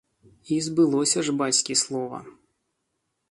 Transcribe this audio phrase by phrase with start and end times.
[0.55, 2.19] І збылося ж бацькі слова!